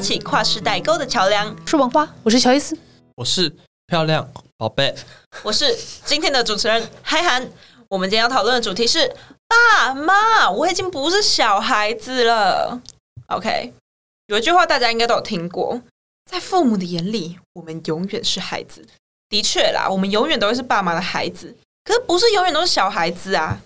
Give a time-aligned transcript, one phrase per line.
[0.00, 1.54] 起跨世代沟的桥梁。
[1.66, 2.76] 是王花，我是乔伊斯，
[3.16, 3.54] 我是
[3.86, 4.94] 漂亮宝贝，
[5.42, 7.50] 我是今天的主持人嗨涵。
[7.88, 9.14] 我们今天要讨论的主题是
[9.48, 12.80] 爸妈，我已经不是小孩子了。
[13.26, 13.72] OK，
[14.26, 15.82] 有一句话大家应该都有听过，
[16.30, 18.86] 在父母的眼里，我们永远是孩子。
[19.28, 23.60] 的确啦，我们永远都会是爸妈的孩子，可是不是永远都是小孩子啊。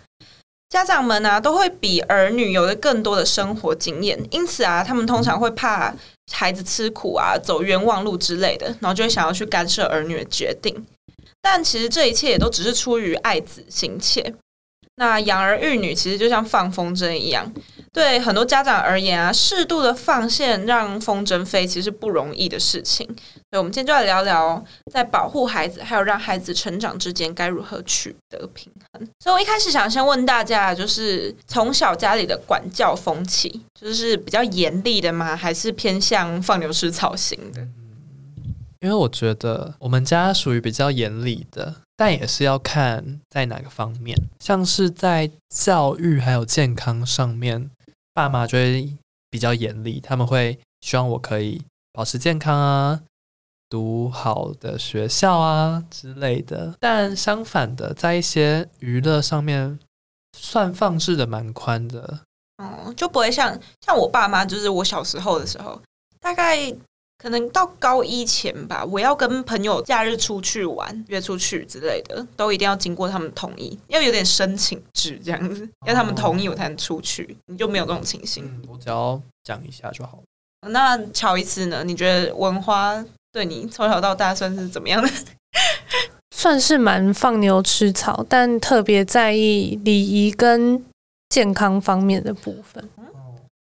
[0.75, 5.95] 家长们啊，都会比儿女有着更多的生活经验，因此啊，他们通常会怕
[6.33, 10.75] 孩子吃苦啊，走冤枉路之类的，然后就会想要去干涉儿女的决定。
[11.41, 14.35] 但其实这一切也都只是出于爱子心切。
[14.97, 17.53] 那养儿育女其实就像放风筝一样，
[17.95, 23.07] 对很多家长而言啊，适度的放线让风筝飞，其实是不容易的事情。
[23.07, 29.09] 所以，我们今天就来聊聊，在保护孩子还有让孩子成长之间，该如何取得平衡。
[29.21, 35.37] 所以我一开始想先问大家，就是从小家里的管教风气，就是比较严厉的吗？
[35.37, 37.61] 还是偏向放牛吃草型的？
[38.81, 44.15] 因为我觉得我们家属于比较严厉的，但也是要看在哪个方面。
[44.41, 47.71] 像是在教育还有健康上面，
[48.15, 48.97] 爸妈就会
[49.29, 51.63] 比较严厉，他们会希望我可以
[51.93, 53.03] 保持健康啊，
[53.69, 56.75] 读好的学校啊之类的。
[56.81, 59.79] 但相反的，在一些娱乐上面，
[60.39, 62.21] 算放置的蛮宽的。
[62.59, 65.83] 哦，就不会像像我爸妈，就是我小时候的时候，
[66.21, 66.75] 大概。
[67.25, 77.35] 可能到高一前吧，我要跟朋友假日出去玩，约出去之类的，都一定要经过他们同意，要有点申请制这样子，要他们同意我才能出去。
[77.47, 78.45] 你就没有这种情形？
[78.45, 80.19] 嗯，我只要讲一下就好。
[80.69, 81.83] 那乔一次呢？
[81.83, 83.03] 你觉得文花
[83.33, 85.09] 对你从小到大算是怎么样的？
[86.37, 90.85] 算是蛮放牛吃草，但特别在意礼仪跟
[91.31, 92.87] 健康方面的部分。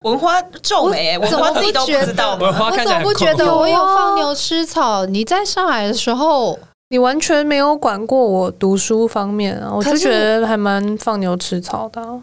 [0.02, 2.48] 文花皱眉，文花自己都不知道吗？
[2.70, 5.06] 我怎么不觉得我有放牛吃草？
[5.06, 6.58] 你在上海的时候，
[6.88, 9.72] 你完全没有管过我读书方面啊！
[9.72, 12.22] 我就觉得还蛮放牛吃草的啊。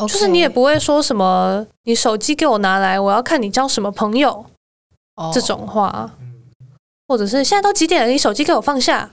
[0.00, 4.44] 就是你也不会说什么，你手机给我拿来，我要看你交什么朋友
[5.32, 6.10] 这种话，
[7.08, 9.10] 或者是现在都几点了，你手机给我放下。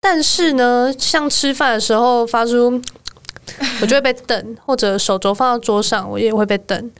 [0.00, 2.80] 但是呢，像吃饭的时候发出。
[3.80, 6.90] 我就会被瞪，或者手肘放到桌上，我也会被瞪，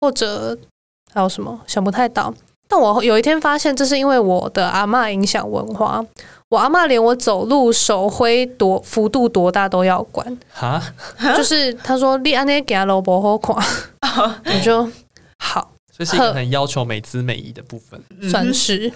[0.00, 0.56] 或者
[1.12, 2.32] 还有什么想不太到。
[2.68, 6.04] 但我有一天发现，这是因为我的阿嬷影响文化。
[6.50, 10.82] 我阿嬷连我走路手挥多幅度多大都要管，哈，
[11.36, 13.54] 就是他说你安尼给阿萝卜好看，
[14.46, 14.88] 我就
[15.44, 15.70] 好。
[15.98, 18.00] 这是一个很要求美姿美仪的部分，
[18.30, 18.92] 算是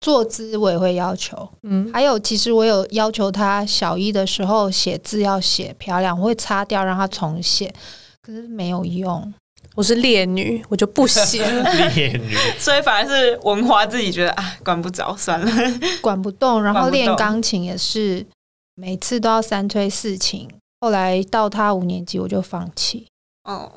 [0.00, 1.46] 坐姿我也会要求。
[1.64, 7.70] 嗯，还有其实我有要求他小一的时候写字要写漂亮，我会擦掉让他重写，
[8.22, 9.34] 可是没有用。
[9.74, 11.44] 我是烈女，我就不写
[11.94, 15.52] 烈女， 所以反而是文花自己觉得啊，管不着算了，
[16.00, 16.62] 管不动。
[16.62, 18.24] 然后练钢琴也是
[18.74, 20.48] 每次都要三催四请，
[20.80, 23.06] 后来到他五年级我就放弃。
[23.46, 23.70] 哦，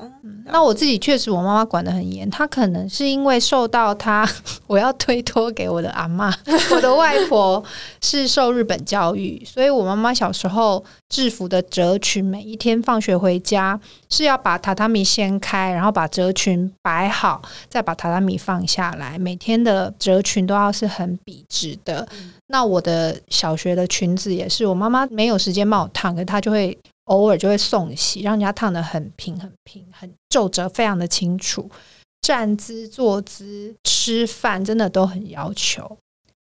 [0.46, 2.28] 那我自己确实，我妈妈管得很严。
[2.28, 4.28] 她可能是因为受到她，
[4.66, 6.34] 我要推脱给我的阿妈，
[6.74, 7.62] 我的外婆
[8.02, 19.16] 是受日本教育，所以我妈妈小时候制服的褶裙，每一天放学回家是要把榻榻米掀开，然后把褶裙摆好，再把榻榻米放下来。
[19.20, 22.08] 每天的褶裙都要是很笔直的。
[22.48, 26.76] 那我的小学的裙子也是，我妈妈没有时间帮我烫，可她就会。
[27.10, 31.68] 偶尔就会送洗，让人家烫得很平、很平、很皱褶，非常的清楚。
[32.22, 35.98] 站姿、坐姿、吃饭，真的都很要求。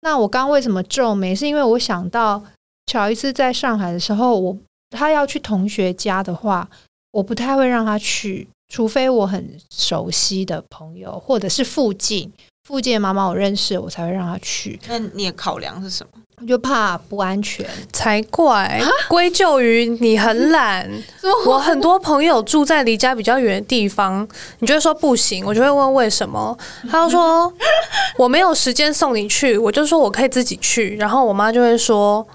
[0.01, 1.35] 那我刚刚为什么皱眉？
[1.35, 2.43] 是因为我想到
[2.87, 4.57] 乔伊斯在上海的时候，我
[4.91, 6.69] 他要去同学家的话，
[7.13, 12.33] 我不太会让他去，除非我很熟悉的朋友，或者是附近
[12.65, 14.81] 附近的妈妈我认识，我才会让他去。
[14.89, 16.13] 那你的考量是什么？
[16.41, 18.81] 我就怕不安全，才怪！
[19.09, 20.89] 归咎于你很懒。
[21.47, 24.27] 我很多朋友住在离家比较远的地方，
[24.61, 26.57] 你就会说不行，我就会问为什么。
[26.91, 27.53] 他就说
[28.17, 30.97] 我没有时间送你去，我就说我可以自己去。
[30.97, 32.27] 然后我妈就会说。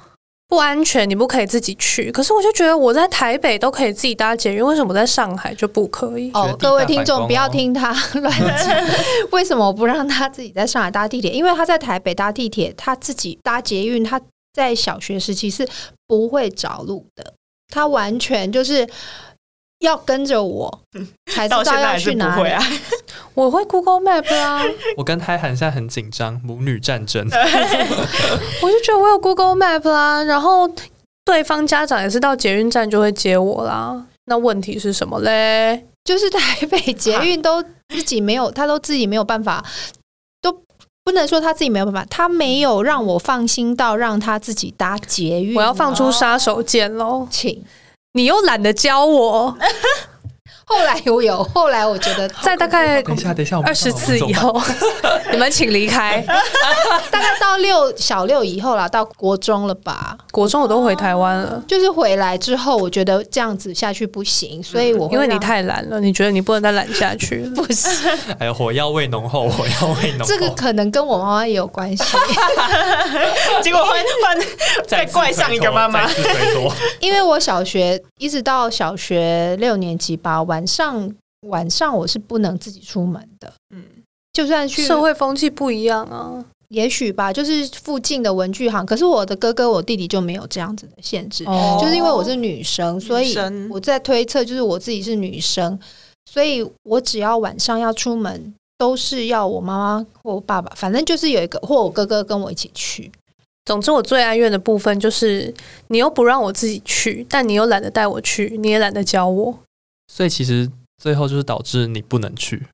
[0.53, 2.11] 不安全，你不可以自己去。
[2.11, 6.29] 可是我就觉得我在台北都可以自己搭捷运，为什么在上海就不可以？
[6.35, 8.85] 哦，各位听众不要听他乱讲。
[9.33, 11.31] 为什么我不让他自己在上海搭地铁？
[11.31, 14.21] 因为他在台北搭地铁，他自己搭捷运，他
[14.53, 15.67] 在小学时期是
[16.07, 17.33] 不会找路的，
[17.69, 18.87] 他完全就是。
[19.83, 20.81] 要跟着我
[21.31, 22.61] 才知道要去哪里啊！
[23.35, 24.63] 我会 Google Map 啊。
[24.97, 27.27] 我跟嗨涵现在很紧张，母女战争。
[27.29, 30.69] 我就觉得我有 Google Map 啦，然后
[31.25, 34.05] 对方家长也是到捷运站就会接我啦。
[34.25, 35.85] 那问题是什么嘞？
[36.05, 39.63] 就是台北捷运都自己没有，他都自己没有办法，
[40.41, 40.51] 都
[41.03, 45.55] 不能说他自己没有办法，他没有让我放心到让他自己搭捷运。
[45.57, 47.63] 我要放出杀手锏喽，请
[48.13, 49.57] 你又懒得教我。
[50.65, 54.59] 后来我有，后来我觉得在大概等一下，等一下，二十次以后，
[55.31, 56.23] 你们请离开。
[57.11, 60.17] 大概到六小六以后啦，到国中了吧？
[60.31, 67.89] 国中我都回台湾了，就是回来之后，我觉得这样子下去不行，所以我因为你太懒了，你觉得你不能再懒下去， 不是？
[68.39, 72.03] 还有火药味浓厚，火药味浓厚，这个可能跟我妈妈也有关系。
[73.61, 74.47] 结果换换
[74.87, 76.09] 再怪上一个妈妈，
[76.99, 80.41] 因为我小学一直到小学六年级吧。
[80.53, 81.11] 晚上
[81.47, 83.83] 晚上我是不能自己出门的，嗯，
[84.33, 88.85] 就算去社会风气不一样啊，也许吧，就是附近的文具行。
[88.85, 93.35] 可是我的哥哥、我弟弟就没有这样子的限制，哦、就是因为我是女生，所以
[93.71, 95.79] 我在推测，就是我自己是女生，
[96.31, 103.11] 所以我只要晚上要出门，都是要我妈妈或我爸爸，反正就是有一个或我哥哥跟我一起去。
[103.65, 105.53] 总之，我最哀怨的部分就是
[105.87, 109.57] 你又不让我自己去，但你又懒得带我去，你也懒得教我。
[110.13, 110.69] 所以其实
[111.01, 112.67] 最后就是导致你不能去，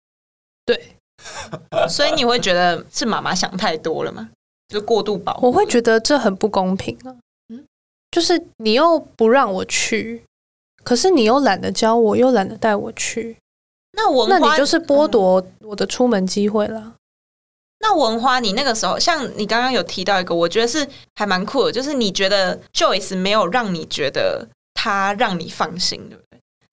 [0.65, 0.97] 对，
[1.87, 4.29] 所以你会觉得是妈妈想太多了吗？
[4.67, 7.15] 就过度保护，我会觉得这很不公平啊。
[7.47, 7.63] 嗯，
[8.11, 10.21] 就是你又不让我去，
[10.83, 13.37] 可是你又懒得教我，又懒得带我去，
[13.93, 16.95] 那文花，那你就是剥夺我的出门机会了。
[17.79, 26.28] 那文花，你那个时候，像你刚刚有提到一个，我觉得是还蛮酷的，就是你觉得 Joyce 没有让你觉得他让你放心，对不对？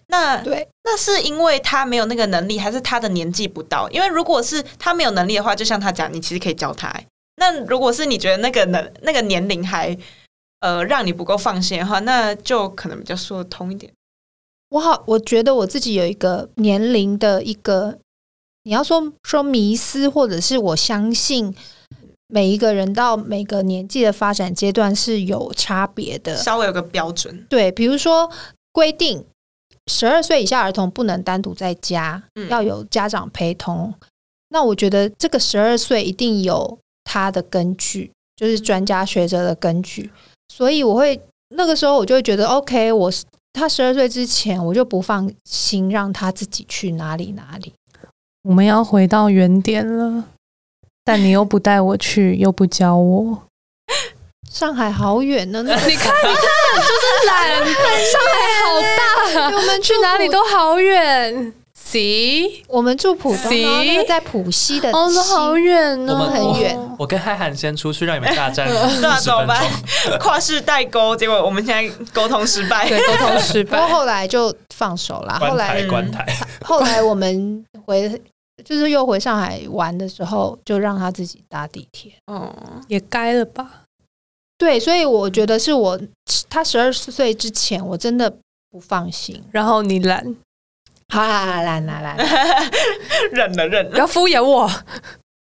[0.08, 3.91] 那对，那是因为他没有那个能力，还是他的年纪不到？
[3.91, 6.94] 因为如果是他没有能力的话，就像他讲，你其实可以教他。
[7.38, 9.99] 那如果是你觉得那个能那个年龄还
[10.61, 13.93] 呃让你不够放心的话，那就可能比较说得通一点。
[14.69, 17.99] 我好，我觉得我自己有一个年龄的一个，
[18.62, 21.53] 你要说说迷思，或者是我相信
[22.29, 27.44] 每一个人到每个年纪的发展阶段是有差别的，稍微有个标准。
[27.49, 28.31] 对，比如说
[28.70, 29.26] 规定。
[29.91, 33.94] 十二岁以下儿童不能单独在家，嗯、要有家长陪同。
[34.49, 40.11] 那我觉得这个十二岁一定有他的根据，就是专家学者的根据。
[40.49, 43.11] 所以我会那个时候我就会觉得，OK，我
[43.53, 47.73] 他十二岁之前我就不放心让他自己去哪里哪里。
[48.43, 50.25] 我们要回到原点了，
[51.05, 53.45] 但你又不带我去，又不教我。
[54.56, 57.62] 上海好远呢， 你看，你看，就是懒。
[57.67, 61.53] 上海好大，我们去哪里都好远。
[61.75, 66.75] C，我们住浦东，在浦西的，哦，好远哦，很远。
[66.99, 68.67] 我跟嗨涵先出去，让你们大战
[69.03, 69.62] 那怎么办？
[70.19, 73.79] 跨市代沟，结果我们现在沟通失败， 对，沟通失败。
[73.79, 75.38] 不过后来就放手了。
[75.38, 76.26] 后来，关台。
[76.64, 78.11] 后来我们回，
[78.64, 82.12] 就是又回上海玩的时候，就让他自己搭地铁。
[82.26, 82.50] 哦，
[82.88, 83.82] 也该了吧。
[84.58, 86.00] 对，所以我觉得是我
[86.49, 88.31] 他十二岁之前，我真的
[88.70, 89.43] 不放心。
[89.53, 90.35] 然后你懒，
[91.12, 92.17] 好啦好啦，懒啦懒，
[93.32, 94.67] 忍了忍了，不要敷衍我。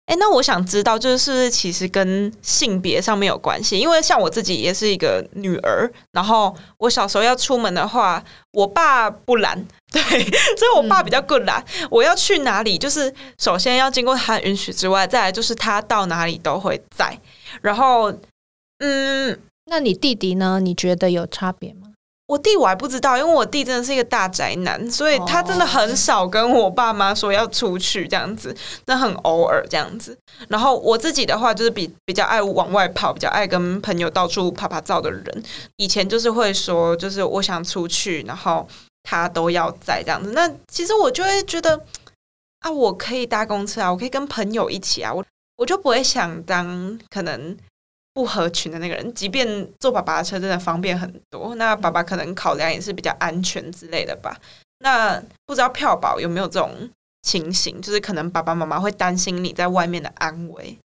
[0.06, 3.78] 哎，那我想知道，就是是不是其实跟性别上面有关系？
[3.78, 11.62] 因为像我自己也是一个女儿，然后我小时候要出门的话，我爸不懒， 对，所以我爸比较更懒。
[11.80, 17.18] 嗯、我要去哪里，就是首先要经过他允许之外，再来就是他到哪里都会在，
[17.60, 18.10] 然后。
[18.78, 20.60] 嗯，那你弟弟呢？
[20.60, 21.92] 你觉得有差别吗？
[22.26, 30.16] 我弟我还不知道，因为我弟真的是一个大宅男，所以他真的很少跟我爸妈说要出去这样子，那很偶尔这样子。
[30.48, 35.42] 然后我自己的话，就是比比较爱往外跑，比较爱跟朋友到处啪啪照的人。
[35.76, 38.66] 以前就是会说，就是我想出去，然后
[39.02, 40.32] 他都要在这样子。
[40.32, 41.78] 那其实我就会觉得
[42.60, 45.22] 啊，我可以搭公车啊，我可以跟朋友一起啊，我
[45.58, 47.54] 我就不会想当可能。
[48.14, 54.40] 不合群的那个人，即便坐爸爸的车真的方便很多，那爸爸可能考量也是比较安全之类的吧。
[54.78, 56.88] 那不知道票宝有没有这种
[57.22, 60.78] 情形，就是可能爸爸妈妈会担心你在外面的安危，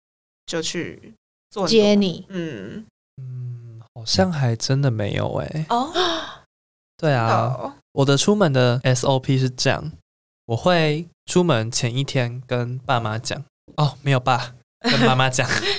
[0.47, 1.13] 就去
[1.51, 2.25] 做接你。
[2.29, 2.87] 嗯
[3.21, 5.67] 嗯，好像还真的没有哎、欸。
[5.71, 5.93] 哦，
[6.97, 9.91] 对啊，哦、我的出门的 SOP 是这样，
[10.45, 13.43] 我会出门前一天跟爸妈讲。
[13.77, 15.49] 哦，没有爸，跟妈妈讲。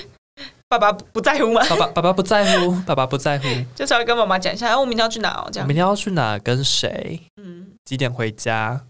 [0.68, 1.62] 爸爸不在乎吗？
[1.68, 5.66] 爸爸爸爸不在乎， 爸爸不在乎，就稍微跟妈妈讲一下，我明天要去哪哦，这样。
[5.66, 6.38] 明天要去哪？
[6.38, 7.20] 跟谁？
[7.36, 8.84] 嗯，几点回家？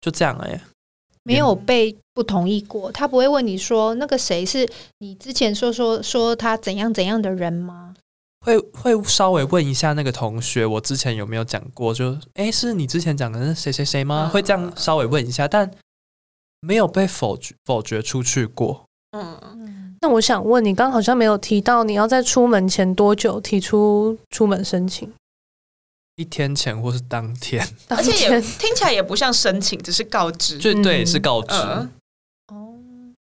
[0.00, 0.60] 就这样哎、欸。
[1.22, 4.68] 没有被不同意过，他不会问你说那个谁是
[4.98, 7.94] 你之前说说说他怎样怎样的人吗？
[8.44, 11.92] 会会稍微问一下那个同学，我之前有没有讲过？
[11.92, 14.30] 就哎，是你之前讲的那谁谁谁吗？
[14.32, 15.68] 会这样稍微问一下，但
[16.60, 18.84] 没有被否决否决出去过。
[19.10, 19.65] 嗯，
[20.06, 25.12] 那我想问你，刚刚好像没有提到你要在出门前多久提出出门申请？
[26.14, 30.58] 一天前或是当天，而且也 听起来也不像申请，只是告知。
[30.58, 31.56] 就对，是告知。
[31.56, 31.90] 嗯
[32.54, 32.78] 哦，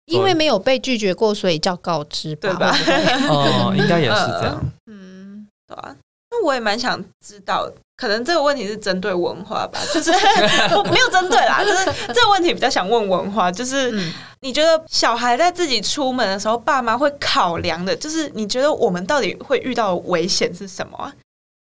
[0.07, 2.77] 因为没有被拒绝过，所以叫告知吧，对吧？
[3.31, 4.73] 哦，应该也是这样。
[4.87, 5.95] 嗯，对啊。
[6.35, 13.93] 那我也蛮想知道，可能这个问题是针对文化吧，就是我 没有针对啦，就是这个问题比较想问文化，就是
[14.41, 21.13] 你觉得小孩在自己出门的时候，爸妈会考量的，就是你觉得我们到底会遇到的危险是什么啊？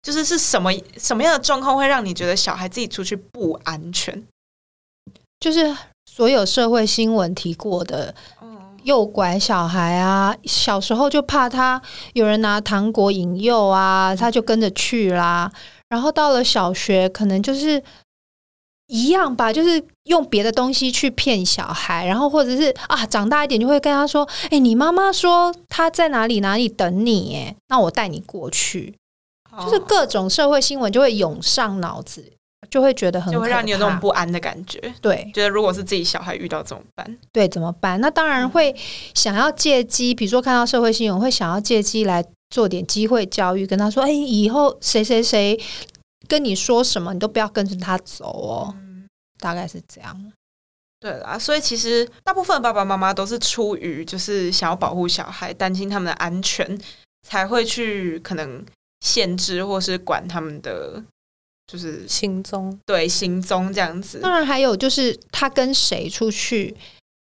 [0.01, 4.25] 就是是什么什么样的状况会让你觉得小孩自己出去不安全？
[5.41, 5.75] 就是
[6.09, 8.15] 所有社会新闻提过的。
[8.83, 11.81] 诱拐小孩啊，小时候就怕他
[12.13, 15.51] 有人拿糖果引诱啊，他就跟着去啦。
[15.89, 17.81] 然后到了小学，可能就是
[18.87, 28.95] 一样吧，就是用别的东西去骗小孩，然后或者是啊，长大一点就会跟他说：“哎，你妈妈说她在哪里哪里等你，哎，那我带你过去。”
[29.65, 32.31] 就是各种社会新闻就会涌上脑子。
[32.69, 34.79] 就会觉得很，就会让你有那种不安的感觉。
[35.01, 37.17] 对，觉得如果是自己小孩遇到怎么办？
[37.33, 37.99] 对，怎么办？
[37.99, 38.73] 那当然会
[39.15, 45.59] 想要借机，比如说看到社会新闻，会想要借机来做点机会教育，跟他说：“哎，以后谁谁谁
[46.27, 48.73] 跟你说什么，你都不要跟着他走哦。
[48.77, 49.07] 嗯”
[49.39, 50.31] 大概是这样。
[50.99, 56.79] 对啦，所以其实大部分爸爸妈妈都是出于就是想要保护小孩，担心他们的安全，
[57.27, 58.63] 才会去可能
[58.99, 61.03] 限制或是管他们的。
[61.71, 64.19] 就是行踪，对行踪这样子。
[64.19, 66.75] 当然还有就是他跟谁出去，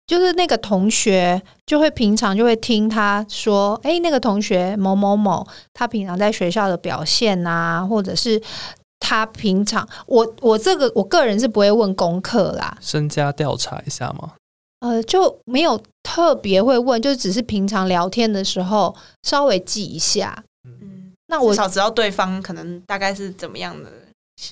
[0.05, 8.41] 就是那个同学就会平常就会听他说，哎，那个同学某某某，他平常在学校的表现啊，或者是
[8.99, 14.33] 他平常，我我这个我个人是不会问功课啦，身家调查一下吗？
[14.81, 18.93] 呃，就没有特别会问，就只是平常聊天的时候
[19.23, 20.43] 稍微记一下。
[20.65, 23.89] 嗯，那我至少知道对方可能大概是怎么样的。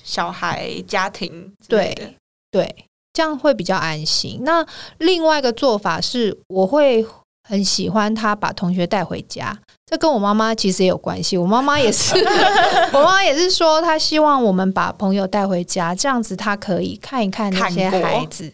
[0.04, 2.16] 小孩家庭对
[2.50, 4.40] 对，这样会比较安心。
[4.42, 4.64] 那
[4.98, 7.04] 另外一个做法是，我会
[7.48, 9.58] 很喜欢他把同学带回家。
[9.86, 11.36] 这跟我妈妈其实也有关系。
[11.36, 12.14] 我妈妈也是，
[12.94, 18.52] 我妈妈也是说，她希望我们把朋友带回家，这样子她可以看一看那些孩子。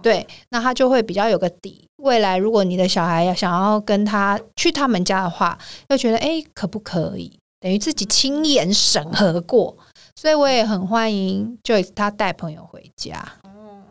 [0.00, 1.84] 对，那他就会比较有个底。
[2.02, 5.58] 未来如果你的小孩要想要跟他去他们家的话，
[5.90, 7.30] 又觉得哎，可不可以？
[7.60, 9.76] 等于自己亲眼审核过。
[10.16, 13.16] 所以我也很欢迎 Joyce 他带朋友回家。
[13.44, 13.82] 哦，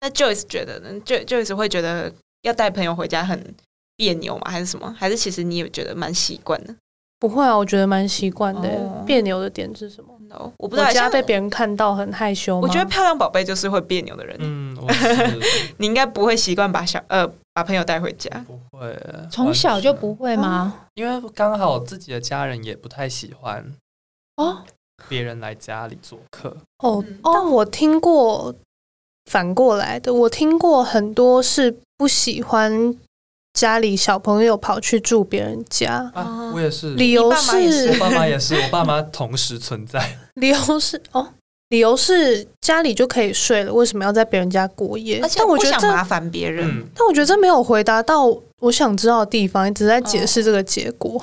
[0.00, 2.12] 那 Joyce 觉得呢？Joyce 会觉得
[2.42, 3.54] 要带朋友回家很
[3.96, 4.50] 别扭吗？
[4.50, 4.94] 还是什么？
[4.98, 6.74] 还是其实你也觉得蛮习惯的？
[7.20, 9.04] 不会啊，我觉得蛮习惯的。
[9.06, 10.90] 别扭的点是什么？No, 我不知道。
[10.92, 12.58] 家被别人看到很害羞？
[12.60, 14.36] 我觉得漂亮宝贝就是会别扭的人。
[14.40, 14.76] 嗯，
[15.78, 18.28] 你应该不会习惯把小呃把朋友带回家。
[18.46, 18.94] 不会，
[19.30, 20.74] 从小就不会吗？
[20.76, 23.72] 嗯，因为刚好自己的家人也不太喜欢
[24.36, 24.62] 哦。
[25.08, 28.54] 别人来家里做客哦，但我听过
[29.30, 32.96] 反过来的，我听过很多是不喜欢
[33.54, 36.52] 家里小朋友跑去住别人家啊。
[36.54, 40.18] 我也是，理由是我爸妈也是，我爸妈同时存在。
[40.34, 41.28] 理由是哦，
[41.68, 45.20] 理由是家里就可以睡了，为什么要在别人家过夜？
[45.22, 48.26] 而且我不想麻烦别人，嗯，但我觉得这没有回答到
[48.60, 51.22] 我想知道的地方，一直在解释这个结果。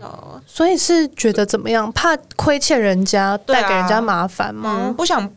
[0.00, 1.90] 哦嗯，所以是觉得怎么样？
[1.92, 4.70] 怕亏欠人家，带给人家麻烦吗？
[4.70, 4.94] 啊嗯？
[4.94, 5.32] 不想，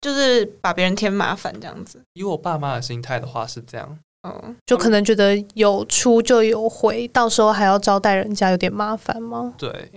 [0.00, 2.00] 就是把别人添麻烦这样子。
[2.12, 9.54] 以我爸妈的心态的话是这样，嗯，就可能觉得有出就有回，到时候还要招待人家，有点麻烦吗？
[9.56, 9.90] 对，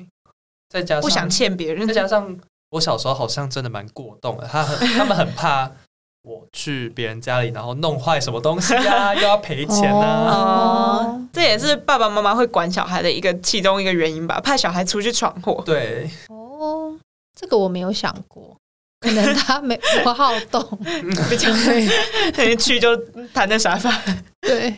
[0.69, 2.37] 再加上不想欠别人，再加上
[2.69, 5.71] 我小时候好像真的蛮过动的，他很他们很怕。
[6.27, 10.27] 我去别人家里，然后弄坏什么东西啊， 又要赔钱啊。
[10.29, 15.63] 哦，这也是爸爸妈妈会管小孩的一个其中一个原因吧，怕小孩出去闯祸。
[15.65, 16.93] 对，哦，
[17.33, 18.57] 这个我没有想过，
[18.99, 20.61] 可能他没不好动，
[21.29, 21.49] 比较
[22.35, 22.93] 会去就
[23.33, 23.89] 躺在沙发。
[24.41, 24.75] 对，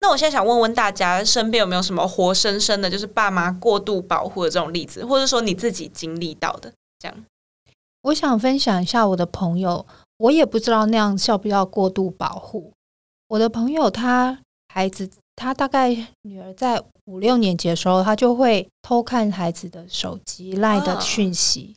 [0.00, 7.16] 那我现在想问问大家，身边有没有什么活生生的，就是爸妈过度保护的这种例子，或者说你自己经历到的这样？
[8.02, 9.86] 我想分享一下我的朋友。
[10.22, 12.72] 我也不知道那样要不要过度保护。
[13.26, 14.38] 我的朋友他
[14.68, 15.88] 孩子，他大概
[16.22, 21.74] 女儿在五六年级的时候，他就会偷看孩子的手机赖的讯息，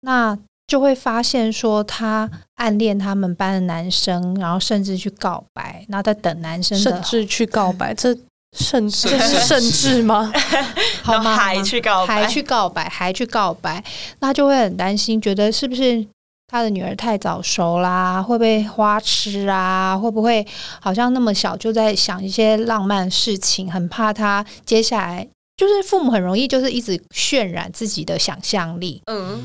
[0.00, 8.16] 那就会发现说他暗恋他们班的男生，然后甚至去告白，那在等男生的，甚至去告白，这
[8.56, 10.32] 甚至甚至吗？
[11.04, 11.36] 好吗？
[11.36, 13.84] 还去告白，还去告白，还去告白，
[14.20, 16.06] 那就会很担心，觉得是不是？
[16.52, 19.96] 他的女儿太早熟啦，会不会花痴啊？
[19.96, 20.46] 会不会
[20.82, 23.72] 好像那么小就在想一些浪漫事情？
[23.72, 29.00] 很怕他接下来就是父母很容易就是一直渲染自己的想象力。
[29.06, 29.42] 嗯，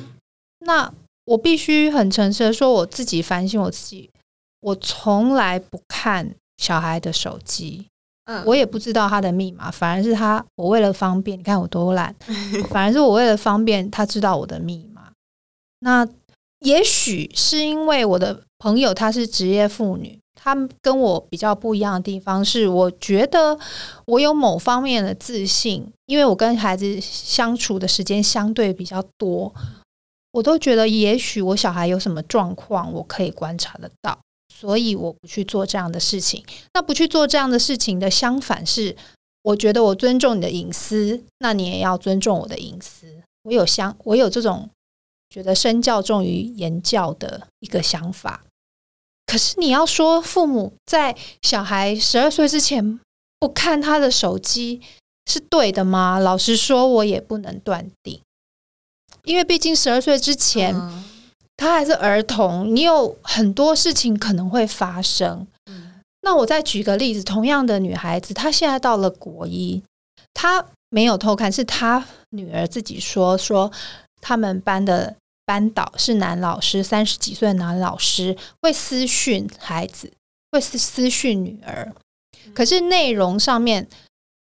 [0.60, 4.10] 那我必须很诚实的说，我自己反省我自己，
[4.60, 7.88] 我从来不看小孩的手机。
[8.26, 12.14] 嗯，我也不知道他的密码，反而是他，我为了方便，你看我多懒，
[12.70, 15.04] 反而是我为了方便他知道我的密码。
[15.80, 16.06] 那
[16.60, 23.58] 也许是因为我的朋友她是职业妇女，她跟我比较不一样的地方是，我觉得
[24.06, 29.54] 我有某方面的自信，因为我跟孩子相处的时间相对比较多，
[30.32, 34.18] 我都觉得也许我小孩有什么状况，我可以观察得到。
[34.50, 36.44] 所以我不去做这样的事情。
[36.74, 38.96] 那不去做这样的事情的相反是，
[39.44, 43.06] 我觉得我尊重你的隐私，那你也要尊重我的隐私。
[43.44, 44.68] 我有相，我有这种
[45.38, 48.42] 觉得身教重于言教的一个想法。
[49.28, 53.00] 可是你要说父母在小孩十二岁之前
[53.40, 54.82] 不看他的手机
[55.28, 56.18] 是对的吗？
[56.18, 58.20] 老实说，我也不能断定，
[59.26, 60.76] 因为毕竟十二岁之前。
[60.76, 61.04] 嗯
[61.60, 65.48] 他还是儿童，你有很多事情可能会发生。
[66.22, 69.82] 那我再举个例子，同样的女孩子，她现在到了国一，
[70.36, 73.72] 她没有偷看，是她女儿自己说说，
[74.22, 75.16] 他们班的
[75.48, 80.12] 班导是男老师，三十几岁的男老师会私讯孩子，
[80.52, 81.92] 会私私讯女儿，
[82.54, 83.88] 可是内容上面。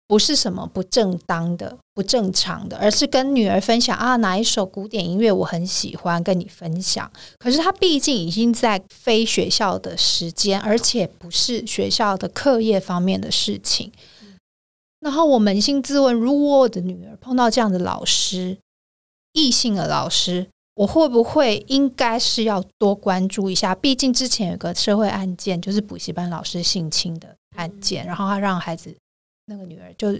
[0.09, 7.11] 不是什么不正当的、不正常的，而是跟女儿分享啊，哪一首古典音乐我很喜欢，跟你分享。
[7.37, 13.91] 可是他毕竟已经在非学校的时间，而且不是学校的课业方面的事情。
[15.01, 18.57] 然后我扪心自问，如果我的女儿碰到这样的老师，
[19.33, 23.75] 异性的老师，我会不会应该是要多关注一下？
[23.75, 28.95] 毕竟之前有个社会案件，就是补习班老师性侵的案件，然后他让孩子。
[29.49, 30.11] 那个女儿就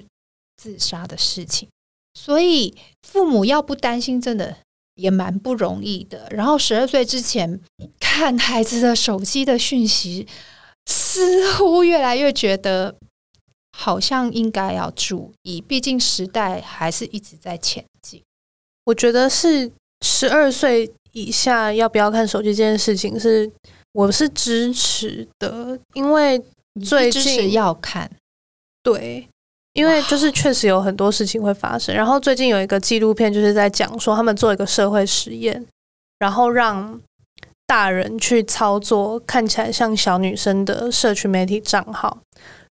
[0.56, 1.68] 自杀的事情，
[2.14, 4.56] 所以父母要不担心，真的
[4.96, 6.30] 也蛮不容易的。
[6.32, 7.60] 然后十二岁之前
[8.00, 10.26] 看孩子的手机的讯息，
[10.86, 12.96] 似乎越来越觉得
[13.78, 18.24] 好像应该要注意，毕竟时代还是一直在前进。
[18.86, 19.70] 我觉得是
[20.02, 23.52] 十二岁以下要不要看手机这件事情，是
[23.94, 26.42] 我是支持的，因为
[26.86, 28.10] 最近要看。
[28.84, 29.28] 对，
[29.74, 31.94] 因为就是确实有很多事情会发生。
[31.94, 35.66] 然后最近有一个纪录片，就是在讲说他们做一个社会实验，
[36.20, 37.02] 然后让
[37.66, 42.18] 大人去操作看起来像小女生的社群媒体账号，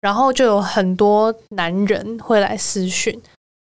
[0.02, 3.20] 然后就有很多男人会来私讯，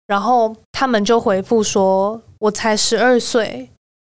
[0.07, 3.69] 然后他们就回复说：“我才十二岁，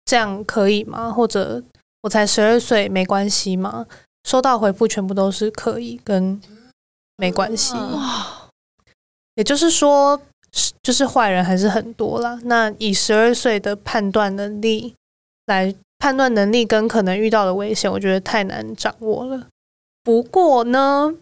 [0.04, 1.62] 这样可以吗？”或者
[2.02, 3.86] “我才十二岁，没关系吗？”
[4.26, 6.40] 收到回复全部都是可以跟。
[7.18, 7.74] 没关系，
[9.36, 10.20] 也就是说，
[10.82, 12.40] 就是坏人还是很多啦。
[12.44, 14.94] 那以十二岁的判断能力
[15.46, 19.46] 来判断能力跟可能遇到的危险，我觉得太难掌握了。
[20.02, 21.14] 不过呢，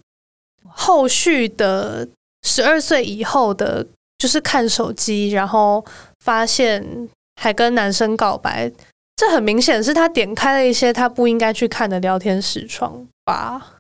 [0.67, 2.09] 后续的
[2.43, 3.87] 十二岁以后的，
[4.21, 5.83] 就是看手机，然后
[6.23, 7.09] 发现
[7.41, 8.71] 还跟男生告白，
[9.17, 13.79] 这很明显是他点开了一些他不应该去看的聊天视窗吧。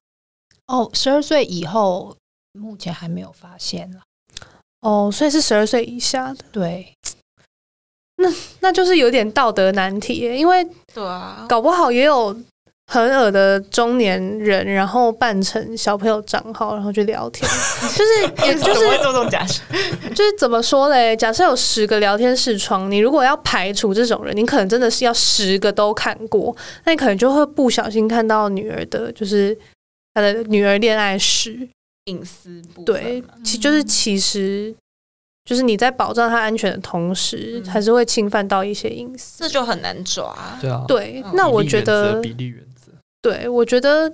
[0.66, 2.16] 哦，十二岁以后
[2.52, 4.00] 目前还没有发现了。
[4.80, 6.42] 哦，所以是十二岁以下的。
[6.50, 6.94] 对，
[8.16, 12.34] 那那就是有点道德难题，因为对啊，搞不好也有
[12.90, 17.48] 很恶的中年人，然后扮成小朋友账号，然后去聊天，
[17.96, 19.62] 就是也就是会做这种假设，
[20.12, 21.16] 就是怎么说嘞？
[21.16, 29.56] 假设有十个聊天视窗，你如果要排除这种人，你可能真的是要十个都看过，那你可能就会不小心看到女儿的，就是。
[30.12, 31.68] 他的女儿恋爱史
[32.06, 34.74] 隐私部，对，其就是其实
[35.44, 40.36] 就是你在保障她安全的同时，还是会侵犯到一些隐私，这就很难抓。
[40.60, 41.24] 对啊，对。
[41.32, 42.46] 那我觉得比例
[43.22, 44.12] 对，我觉得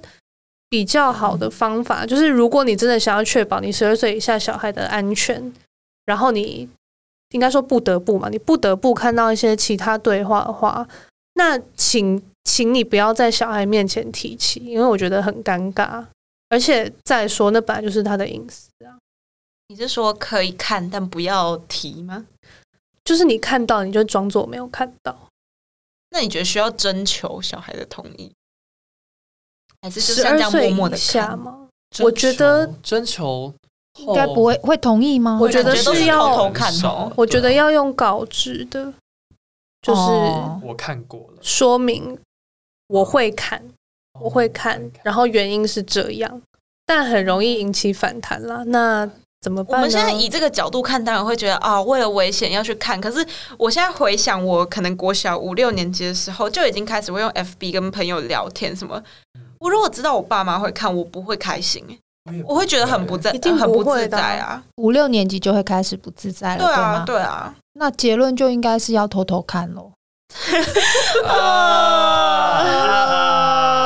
[0.68, 5.52] 比较好的方法就是，如果你真的想要确保你十二岁以下小孩的安全，
[6.04, 6.68] 然后你
[7.30, 10.86] 应该说不得不嘛，你不得不看到一些其他对话的话，
[11.34, 12.22] 那请。
[12.48, 16.06] 请你不要在小孩面前提起，因为我觉得很尴尬。
[16.48, 18.94] 而且再说，那本来就是他的隐私啊。
[19.66, 22.24] 你是说可以看，但不要提吗？
[23.02, 25.28] 就是你看到，你就装作没有看到。
[26.10, 28.30] 那你觉得需要征求小孩的同意，
[29.86, 31.68] 还是就像这样默默的看吗？
[32.00, 33.54] 我觉得征求
[34.00, 35.38] 应该不会会同意吗？
[35.40, 37.12] 我觉得是要偷偷看的。
[37.14, 38.92] 我觉得要用稿纸的，
[39.80, 40.00] 就是
[40.66, 42.18] 我看过了，说明。
[42.88, 43.60] 我会看，
[44.20, 46.42] 我会看，然后原因是这样，
[46.84, 48.62] 但很容易引起反弹啦。
[48.66, 49.08] 那
[49.40, 49.78] 怎么办呢？
[49.78, 53.00] 我们现在以这个角度看，当然会觉得啊、哦，为了危险要去看。
[53.00, 53.26] 可是
[53.58, 59.02] 我现在回想，我可能国小五六年级的时候就已经开始会用 FB 跟朋友聊天什么。
[59.58, 61.84] 我如果知道我爸妈会看，我不会开心，
[62.44, 64.62] 我会觉得很不在，一定很不自在啊。
[64.76, 67.54] 五六年级就会开始不自在了，对啊，对啊。
[67.78, 69.92] 那结论就应该是要偷偷看喽。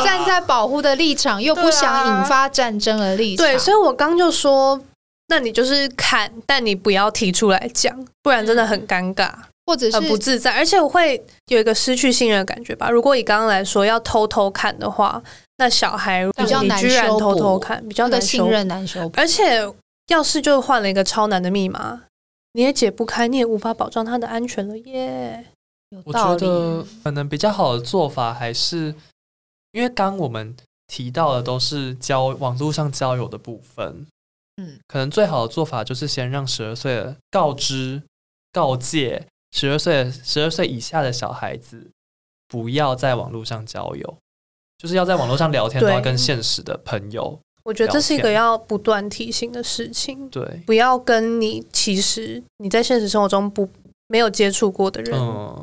[0.03, 4.81] 站在保护的立场，又不想引发战争的立场，对，所以我刚就说，
[5.29, 9.31] 那你就是看，但你不要提出来讲，不然真的很尴尬，
[9.67, 12.89] 或者是很不自在，而且我会有一个失去信任的感觉吧。
[12.89, 15.23] 如果以刚刚来说要偷偷看的话，
[15.61, 19.61] 那小孩比较难然偷偷看，比较难信任难修，而且
[20.07, 22.05] 要是就换了一个超难的密码，
[22.53, 25.45] 你也解不开，你也无法保障他的安全了耶。
[26.07, 28.95] 我觉得可能比较好的做法还是，
[29.73, 34.07] 因为刚我们提到的都是交网络上交友的部分，
[34.57, 38.03] 嗯，可能最好的做法就是先让十二岁的告知、
[38.51, 41.91] 告诫十二岁、十二岁以下的小孩子
[42.49, 44.17] 不要在网络上交友，
[44.81, 47.39] 就是要在网络上聊天都要跟现实的朋友。
[47.65, 53.69] 我觉得这是一个要不断提醒的事情，对，不要跟你其实你在现实生活中不。
[54.13, 55.17] 没有接触过的人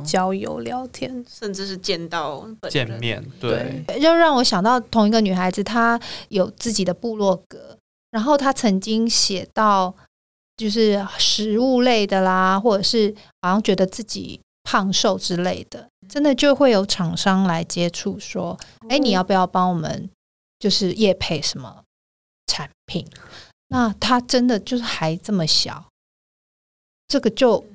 [0.06, 5.99] 交友聊天，嗯、甚至是见到见面，对，对，就让我想到同一个女孩子，她
[6.30, 7.77] 有自己的部落格，
[8.10, 9.93] 然后她曾经写到，
[10.56, 18.58] 就是食物类的啦，或者是好像觉得自己胖瘦之类的，真的就会有厂商来接触，说，
[18.89, 20.10] 哎，你要不要帮我们，
[20.60, 21.84] 就是业配什么
[22.46, 23.06] 产品？
[23.67, 25.86] 那他真的就是还这么小，
[27.08, 27.65] 这个就。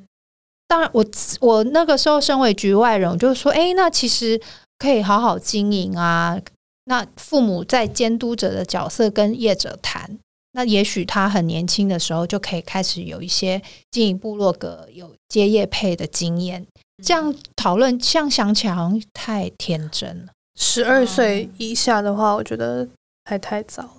[0.68, 1.04] 当然我，
[1.40, 4.40] 我我那个时候身为局外人，我就说，哎，那其实
[4.78, 6.40] 可以好好经营啊。
[6.84, 10.18] 那父母在监督者的角色跟业者谈，
[10.52, 16.66] 那也许他很年轻的时候就可以开始有一些经营部落格、有接业配的经验。
[17.02, 20.32] 这样讨论，这样想起来好像太天真了。
[20.58, 22.88] 十二岁以下的话，我觉得
[23.24, 23.98] 还太早。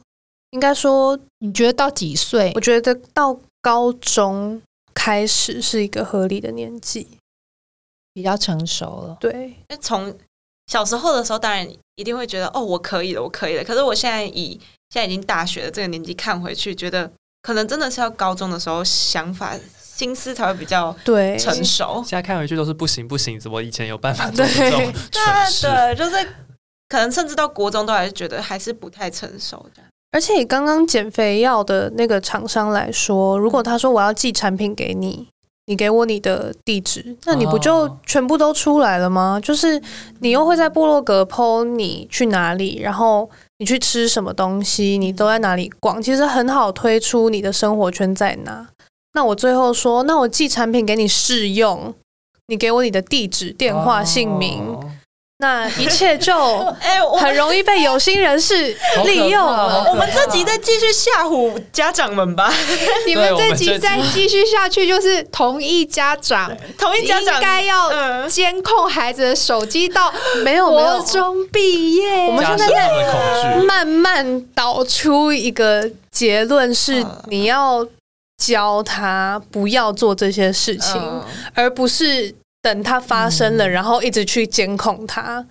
[0.52, 2.52] 应该说，你觉得到几岁？
[2.56, 4.62] 我觉得到高中。
[4.96, 7.18] 开始是一个合理的年纪，
[8.13, 9.18] 比较成熟了。
[9.20, 10.16] 对，那从
[10.68, 13.63] 小时候的时候，当然一定会觉得哦，我可以了，我可以了。
[13.63, 14.52] 可是我现在以
[14.92, 17.12] 现在已经大学的这个年纪看回去，觉得
[17.42, 19.58] 可能真的是要高中的时候想法
[19.95, 22.03] 心思才会比较对成熟。
[22.06, 25.67] 现在看回去都是不行不行，怎么以前有办法做这种蠢事？
[25.67, 26.15] 对，就是
[26.89, 29.84] 可能甚至到国中都还是觉得还是不太成熟的。
[30.12, 35.27] 而且以刚刚减肥药的那个厂商来说，如果他说我要寄产品给你，
[35.65, 39.39] 你给我你的地址，那你不就全部都出来了吗？
[39.41, 39.82] 就是
[40.19, 43.29] 你又会在部落格 po 你去哪里，然后
[43.60, 48.67] 你去吃什么东西，你都在哪里逛，其实很好推出你的生活圈在哪。
[49.13, 51.93] 那我最后说，那我寄产品给你试用，
[52.47, 54.78] 你给我你的地址、电话、姓名。
[55.39, 56.34] 那一切就
[56.80, 59.84] 哎，很容易被有心人士利用了。
[59.89, 62.54] 我们这集再继续吓唬家长们吧。
[63.06, 70.13] 你们这集再继续下去，就是同意家长，同意家长应该要监控孩子的手机到
[70.45, 72.26] 没有国中毕业。
[72.28, 77.86] 我们现在在慢慢导出一个结论：是你要
[78.38, 82.36] 教他不要做这些事情，而不是。
[82.63, 85.46] 等他发生了，嗯、然后一直去监控他，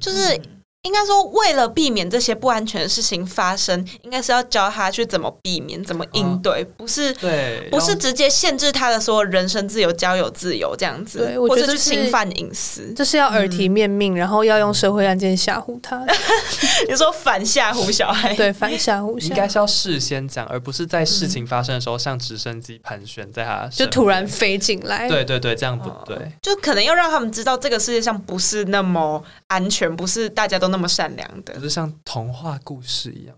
[0.00, 0.36] 就是
[0.82, 11.18] 应该说，为了避免这些不安全的事情发生，应该是要教他去怎么避免、怎么应对，不是对，不是直接限制他的所有人身自由、交友自由这样子。
[11.18, 16.02] 对，我觉得是侵犯隐私，这是要耳提面命，嗯、然后要用社会案件吓唬他。
[16.88, 25.06] 你说反吓唬小孩，对，反吓唬，应该是要事先讲，而不是在事情发生的时候，像直升机盘旋在他，就突然飞进来。
[25.06, 30.69] 对对对，这样不对，就可能要让他们知道，这个世界上不是那么安全，不是大家都。
[30.70, 33.36] 那么善良的，就是像童话故事一样。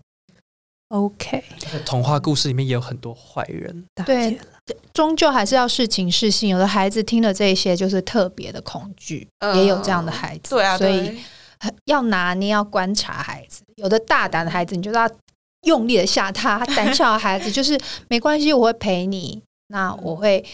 [0.89, 1.43] OK，
[1.83, 3.83] 童话故事里面也有很多坏人。
[4.05, 4.39] 对，
[4.93, 6.49] 终究还是要适情适性。
[6.49, 10.51] 有的孩子听了这些，就是特别的恐惧，呃、也有这样的孩子。
[10.55, 11.19] 对啊，所以
[11.85, 13.63] 要拿捏，要观察孩子。
[13.77, 15.09] 有的大胆的孩子，你就要
[15.65, 19.41] 用力的吓他；胆小的孩子，就是没关系，我会陪你。
[19.69, 20.45] 那我会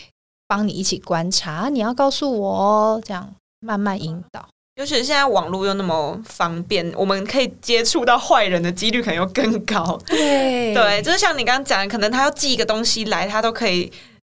[0.47, 4.47] 帮你一起观察，你要告诉我哦，这样慢慢引导。
[4.79, 9.99] 尤其是现在网络又那么方便，我们可以接触到坏人的几率可能又更高。
[10.07, 13.91] 对 对，就是像你刚刚讲的，可能他要寄一个东西来，他都可以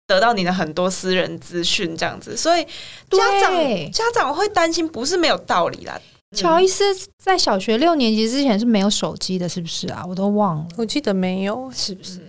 [0.06, 2.36] 得到你的很多私人资讯这样子。
[2.36, 2.64] 所以
[3.10, 5.98] 家长对家长会担心，不是没有道理啦。
[6.36, 6.84] 乔伊斯
[7.24, 10.04] 在小学六年级之前是没有手机的，是不是啊？
[10.06, 12.20] 我都忘了，我记得没有，是不是？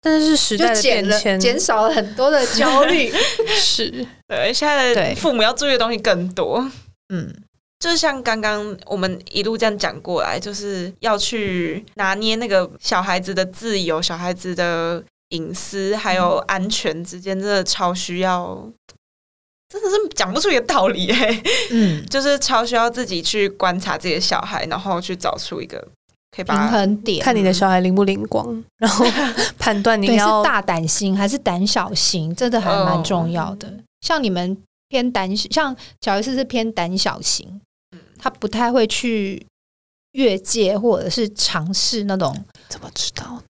[0.00, 3.12] 但是时代的变迁，减少了很多的焦虑。
[3.60, 6.66] 是，对，现在的父母要注意的东西更多。
[7.12, 7.34] 嗯，
[7.78, 18.68] 就是像刚刚我们一路这样讲过来，就是要去拿捏那个小孩子的自由、小孩子的隐私还有安全之间，真的超需要。
[19.70, 25.76] 真的是讲不出一个道理哎，嗯， 就是超需要自己去观察自己的小孩，然后去找出一个
[26.34, 29.04] 可以平衡点，看你的小孩灵不灵光，然后
[29.58, 33.68] 判断你要是大胆型还是胆小型，真的还蛮重要的。
[33.68, 34.56] 嗯、像你们
[34.88, 37.60] 偏胆，像乔伊斯是偏胆小型，
[38.18, 39.46] 他不太会去
[40.12, 42.34] 越界或者是尝试那种，
[42.68, 43.42] 怎么知道呢？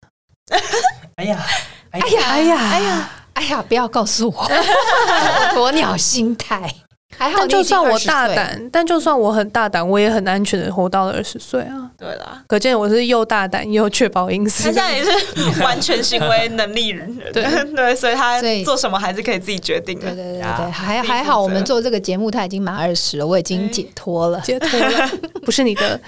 [1.16, 1.44] 哎呀，
[1.90, 2.57] 哎呀，哎呀，哎呀！
[2.70, 4.48] 哎呀哎呀，不要告诉我，
[5.54, 6.74] 鸵鸟心态。
[7.16, 11.90] 还好，就算我大胆，但就算我很大胆，我也很安全的活到了二十岁啊。
[11.97, 14.64] 对啦，可见我是又大胆又确保隐私。
[14.64, 17.42] 他现在也是完全行为能力人， 对
[17.75, 20.14] 对，所以他做什么还是可以自己决定的。
[20.14, 25.11] 对对对对，还还好，我们做这个节目他已经满二十了，我已经解脱了，解脱了，
[25.42, 26.01] 不是你的，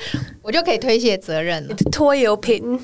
[0.42, 1.74] 我就可以推卸责任了。
[1.90, 2.78] 拖油瓶，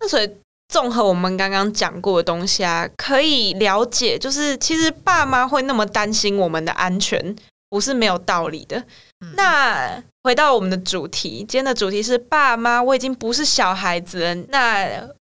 [0.00, 0.30] 那所以。
[0.68, 7.34] 综合我们刚刚讲过的东西啊，可以了解，就是其实爸妈会那么担心我们的安全，
[7.70, 8.78] 不是没有道理的。
[9.20, 14.86] 嗯、那回到我们的主题，今天的主题是爸妈，我已经不是小孩子了，那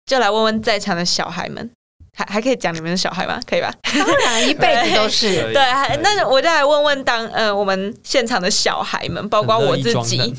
[0.07, 1.71] 就来问问在场的小孩们。
[2.19, 3.39] 还还可以讲你们的小孩吗？
[3.49, 3.73] 可以吧？
[3.85, 5.55] 当然，一辈子都是对。
[5.55, 10.35] 对，那我就来问问当呃，我们现场的小孩们，包括我自己，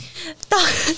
[0.49, 0.57] 到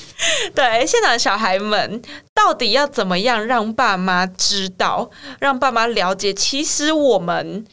[0.56, 2.02] 对现场的小孩们，
[2.34, 7.64] 到底要怎么样让爸妈知道，让爸妈了解，其实我们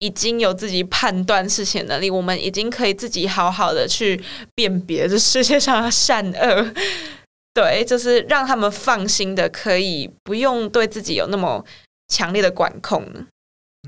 [0.00, 4.20] 已经有自己判断事情的能力，我们已经可以自己好好的去
[4.56, 6.72] 辨别这世界上的善恶。
[7.54, 11.64] 对，就是让他们放心的，可以不用对自己有那么。
[12.08, 13.26] 强烈的管控呢？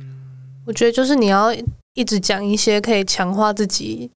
[0.01, 1.53] 嗯，我觉得就是你要
[1.95, 4.11] 一直讲一些可以强化自己，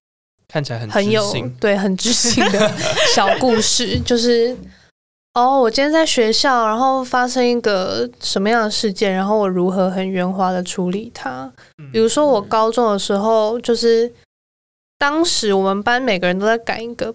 [0.47, 2.71] 看起来很很有对很知性的
[3.15, 4.55] 小故事，就是
[5.33, 11.51] 哦，我今天在学校，然后发生一个什么样的事件，然后我如何很圆滑的处理它。
[11.91, 14.11] 比如说我高中的时候，就是
[14.97, 17.13] 当时我们班每个人都在赶一个。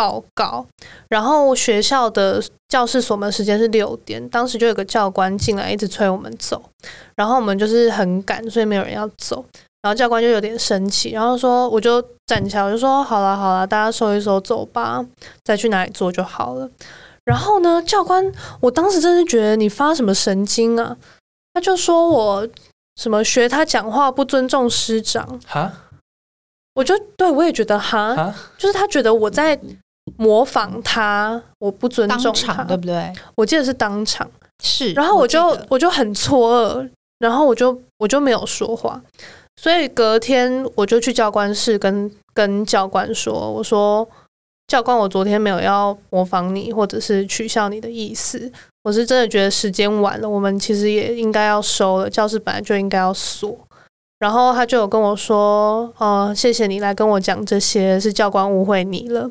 [0.00, 0.64] 报告，
[1.10, 6.62] 然后学校的教室锁门时间是六点，当时就有个教官进来，一直催我们走，
[7.16, 9.44] 然后我们就是很赶，所以没有人要走，
[9.82, 15.04] 然后教官就有点生气，然后说我就站起来，我就说好了好了，大家收一收走吧，
[15.44, 16.66] 再去哪里坐就好了。
[17.26, 20.96] 然后呢，教官，我当时真是觉得你发什么神经啊？
[21.52, 22.48] 他就说我
[22.96, 25.70] 什么学他讲话不尊重师长哈，
[26.72, 29.60] 我就对我也觉得哈，哈就是他觉得我在。
[30.16, 33.12] 模仿他，我不尊重他，对不对？
[33.34, 34.28] 我记得是当场，
[34.62, 34.92] 是。
[34.92, 39.00] 然后我就我，我就很错愕，然后我就我就没有说话。
[39.56, 44.08] 所以隔天我就去教官室跟跟教官说：“我说
[44.66, 48.50] 教官，我昨天没有要模仿你，或者是取笑你的意思。
[48.82, 53.58] 我是真的觉得时间晚了，我们其实也应该要收了，教室本来就应该要锁。”
[54.20, 59.26] 然后他就有跟我说：“呃，谢谢你来跟我讲这些，是教官误会你了。”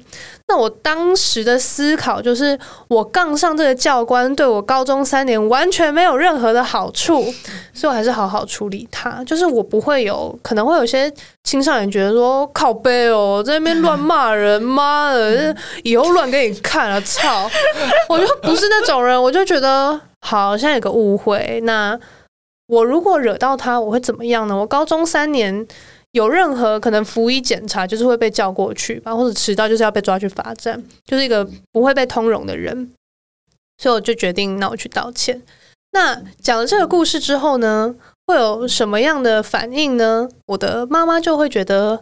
[0.50, 7.24] 那我当时的思考就是，我杠上这个教官对我高中三年完全没有任何的好处，
[7.72, 9.24] 所以我还是好好处理他。
[9.26, 17.48] 就是我不会有，可能会有些青少年觉得说靠背哦，在那边乱骂人，妈的，以后乱给你看了，操！
[18.10, 21.96] 我就不是那种人，我就觉得好像有个误会，那。
[22.70, 24.56] 我如果惹到他，我会怎么样呢？
[24.56, 25.68] 我高中三年
[26.12, 32.92] 有任何可能服役检查，就是会被叫过去吧，或者迟到就是要被抓去罚站，就是一个不会被通融的人。
[33.80, 35.42] 所以我就决定，那我去道歉。
[35.92, 37.96] 那讲了这个故事之后呢，
[38.28, 40.30] 会有什么样的反应呢？
[40.46, 42.02] 我的妈妈就会觉得，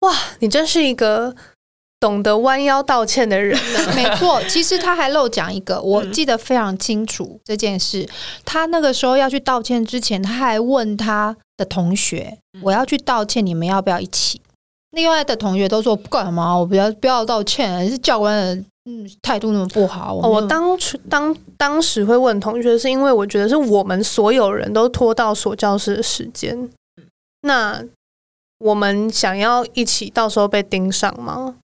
[0.00, 1.36] 哇，你真是一个。
[1.98, 3.58] 懂得弯腰道歉的人，
[3.96, 4.42] 没错。
[4.48, 8.08] 其实他还漏讲一个，我记得非常清楚这件事。
[8.44, 14.40] 他那个时候要去道歉之前，他还问他的同学：“我要去道歉，你们要不要一起？”
[14.92, 18.54] 另外的同学都说：“不干嘛，我不要不要道歉。”是教官的
[18.84, 20.14] 嗯态度那么不好。
[20.14, 26.70] 我当初当当时会问同学，是因为我觉得是我们所有人都拖到锁教室的时间，
[27.42, 27.82] 那
[28.58, 31.56] 我们想要一起到时候被盯上吗？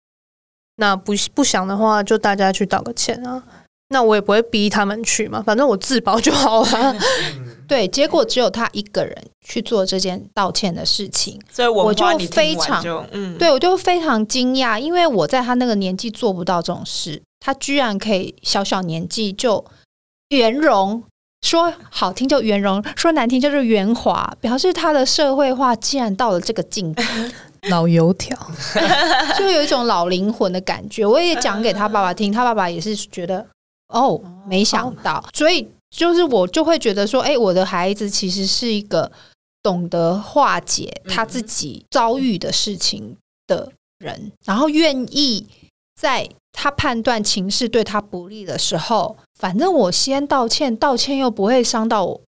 [0.76, 3.42] 那不不想的话，就大家去道个歉啊。
[3.88, 6.96] 那我也不会逼他们去嘛，反正我自保就好了。
[7.68, 9.14] 对，结果只有他一个人
[9.46, 19.62] 去做这件道歉的事情，所以我，我就非常嗯，对我就非常惊讶，因为我在他那个年纪做不到这种事，他居然可以小小年纪就
[20.30, 21.02] 圆融，
[21.42, 27.04] 说好听就圆融，说难听就是圆滑，表示他的社会化竟然到了这个境界。
[27.68, 28.36] 老油条，
[29.38, 31.06] 就有一种老灵魂的感觉。
[31.06, 33.46] 我也讲给他爸爸听，他爸爸也是觉得
[33.88, 35.24] 哦，没想到。
[35.32, 39.10] 所以就是我就会觉得说，哎，我的孩子其实是一个
[39.62, 45.46] 懂得化解他自己遭遇的事情的人，然后愿意
[45.94, 52.20] 在他判断情势对他不利的时候，反正我先道歉，道歉又不会伤到我。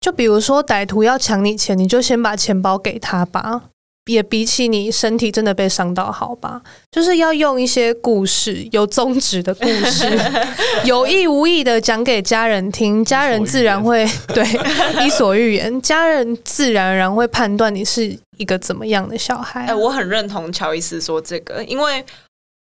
[0.00, 3.70] 就比如说歹徒要抢你钱，你就先把钱包给他吧。
[4.06, 10.18] 也比起你身体真的被伤到好吧，就是要用一些故事，有宗旨的故事，
[10.84, 14.46] 有意无意的讲给家人听，家人自然会 对
[15.04, 19.62] 伊索寓言，家人自然而然会判断你是一个怎么样的小孩。
[19.62, 22.04] 哎、欸，我很认同乔伊斯说这个，因为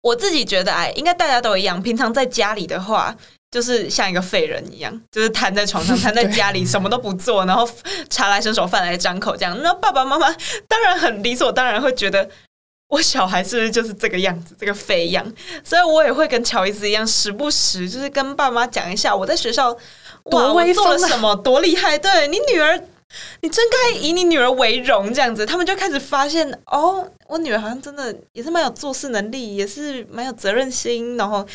[0.02, 3.16] 我自己觉得，哎，应该大家都一样，平常在家里的话。
[3.54, 7.70] 就是像一个废人一样，就是瘫在床上， 瘫在家里，什么都不做，然后
[8.10, 9.56] 茶来伸手，饭来张口这样。
[9.62, 10.28] 那爸爸妈妈
[10.68, 12.28] 当然很理所当然会觉得，
[12.88, 15.32] 我小孩是不是就是这个样子，这个废样？
[15.64, 19.72] 所以我也会跟乔伊斯一样，时不时就是跟爸妈讲一下我在学校
[20.32, 21.96] 多威风、啊、做了什么，多厉害。
[21.96, 22.76] 对你女儿，
[23.42, 31.48] 你真该以你女儿为荣，这样子，他们就开始发现，哦，我女儿好像真的也是蛮有做事能力，也是蛮有责任心，然后。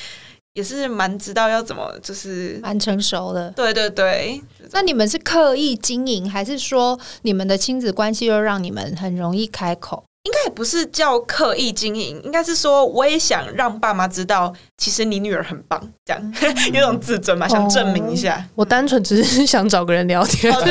[0.55, 3.51] 也是蛮知道要怎么，就是蛮成熟的。
[3.53, 10.05] 对对对，那你们是刻意经营，还是说你们的亲子关系又让你们很容易开口？
[10.25, 18.45] 应该也不是叫刻意经营，应该是说我也想让爸妈知道，其实你女儿很棒，这样、嗯、 有种自尊嘛，想证明一下。
[18.55, 20.63] 我单纯只是 想找个人聊天，哦、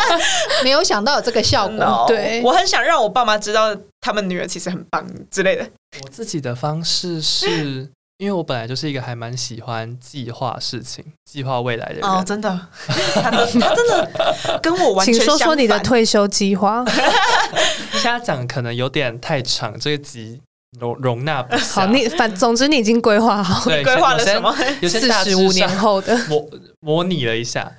[0.62, 1.76] 没有想到有这个效果。
[1.76, 5.68] No, 对，我很想让我爸妈知道，他们女儿其实很棒之类的。
[6.02, 7.90] 我自己的方式是。
[8.18, 12.04] 因为我本来就是一个还蛮喜欢计划事情、计划未来的人。
[12.04, 12.60] 哦，真的，
[13.14, 15.12] 他真的跟我完全。
[15.14, 16.84] 请说说你的退休计划。
[17.92, 20.40] 现在讲可能有点太长，这个集
[20.78, 21.82] 容容纳不下。
[21.82, 24.54] 好，你反总之你已经规划好，对， 规划了什么？
[24.80, 26.48] 有些四十五年后的模
[26.80, 27.72] 模拟了一下。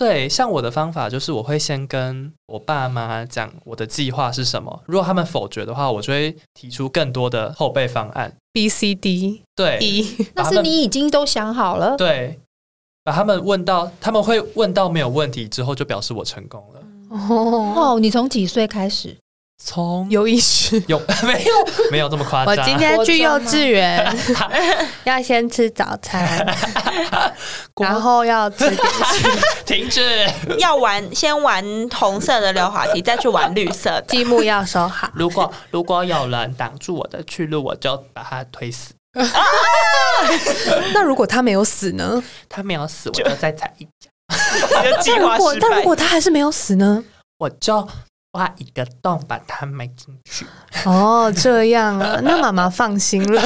[0.00, 4.82] 对，像我的方法就是，我会先跟我爸妈讲我的计划是什么。
[4.86, 9.42] 如果他们否决的话，我就会提出更多的后备方案，B、C、D。
[9.54, 10.16] 对，E。
[10.34, 11.98] 那是你已经都想好了。
[11.98, 12.40] 对，
[13.04, 16.80] 把他们问到，他们会问到没有问题之后，就表示我成功了。
[17.10, 19.14] 哦，你从几岁开始？
[19.62, 21.54] 从有意识有 没有
[21.92, 22.56] 没有这么夸张？
[22.56, 24.16] 我今天去幼稚园，
[25.04, 26.46] 要先吃早餐，
[27.78, 29.30] 然后要吃点心。
[29.66, 30.26] 停止，
[30.58, 31.62] 要玩先玩
[31.94, 34.04] 红色的溜滑梯，再去玩绿色的。
[34.08, 35.10] 积木要收好。
[35.14, 38.94] 如果如果有人挡住我的去路，我就把他推死。
[40.94, 42.22] 那如果他没有死呢？
[42.48, 44.10] 他没有死，我就再踩一脚。
[45.04, 45.54] 但如果。
[45.60, 47.04] 但如果他还是没有死呢？
[47.38, 47.86] 我就。
[48.32, 50.46] 挖一个洞，把它埋进去。
[50.84, 53.42] 哦，这样啊， 那妈妈放心了。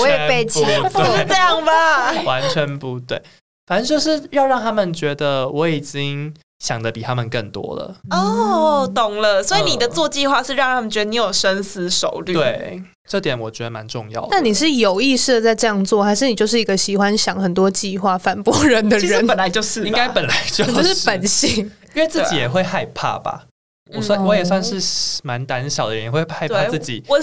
[0.00, 2.12] 我也被欺负，这样吧？
[2.24, 3.20] 完全不对，
[3.66, 7.96] 反正就是要让他们觉得我已经想的比他们更多了。
[8.10, 9.42] 哦，懂了。
[9.42, 12.32] 所以你的做计划是让他们觉得你有深思熟虑。
[12.32, 14.28] 对，这点我觉得蛮重要的。
[14.30, 19.08] 那你是有意识的在这样做，还是你就是一个喜欢想很多计划、反驳人的人？
[19.08, 23.46] 其实本来就是，应该本来就是， 就是本性，因为自己也会害怕吧。
[23.94, 24.78] 我算我也算是
[25.22, 27.02] 蛮胆小的人，也会害怕自己。
[27.08, 27.18] 我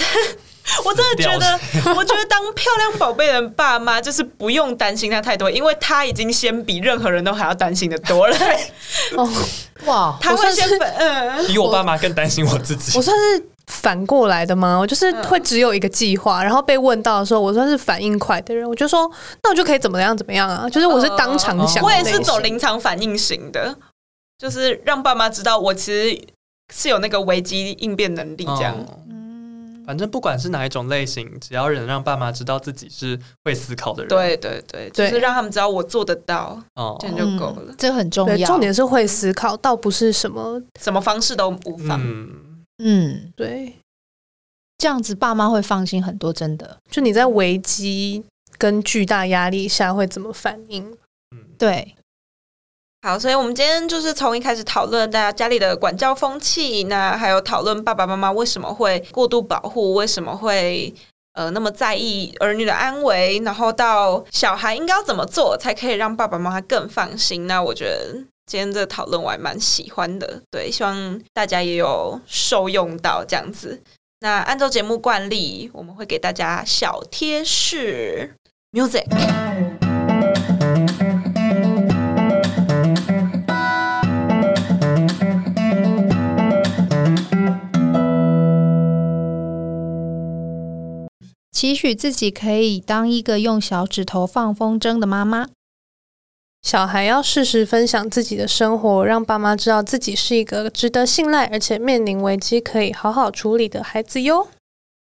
[0.83, 1.59] 我真的觉得，
[1.95, 8.35] 我觉得当漂亮宝贝的爸妈就是不用担心他太多，因为他已经先比任何人都还要担心的多了。
[9.15, 9.29] 哦，
[9.85, 12.97] 哇，他会先嗯，比我爸妈更担心我自己。
[12.97, 14.79] 我算是反过来的吗？
[14.79, 19.07] 我就是会只有一个计划，然后被问到的时候，我算是反应快的人，我就说，
[19.43, 20.67] 那我就可以怎么样怎么样啊？
[20.67, 23.75] 就是我是当场想，我也是走临场反应型的，
[24.39, 26.19] 就是让爸妈知道我其实。
[26.73, 28.75] 是有那个危机应变能力，这样。
[29.09, 37.65] 嗯，反正不管是哪一种类型，只要能让爸妈知道自己是会思考的人，对对对，就是让他们知道我做得到，哦，这样就够了。
[37.67, 38.47] 嗯，这很重要。
[38.47, 42.01] 重点是会思考，倒不是什么什么方式都无妨。
[42.03, 43.75] 嗯嗯，对，
[44.77, 46.33] 这样子爸妈会放心很多。
[46.33, 48.23] 真的，就你在危机
[48.57, 50.91] 跟巨大压力下会怎么反应？
[51.31, 51.95] 嗯，对。
[53.05, 60.91] 好，所以我们今天就是从一开始讨论大家家里的管教风气，那还有讨论爸爸妈妈为什么会过度保护，为什么会
[61.33, 67.45] 呃那么在意儿女的安危，然后到小孩应该要怎么做才可以让爸爸妈妈更放心。
[67.45, 68.15] 那我觉得
[68.47, 73.79] 今天这讨论我还蛮喜欢的，对，希望大家也有受用到这样子。
[74.21, 78.33] 那按照节目惯例，我们会给大家小贴士
[78.71, 79.05] ，music。
[91.55, 95.47] 期许自己可以当一个用小指头放风筝的妈妈。
[96.61, 104.49] 小孩要适时分享自己的生活，让爸妈知道自己是一个值得信赖，而且面临危机可以好好处理的孩子哟。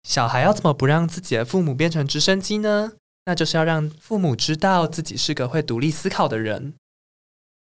[0.02, 2.94] 小孩要怎么不让自己的父母变成直升机呢？
[3.26, 6.74] 那就是要让父母知道自己是个会独立思考的人。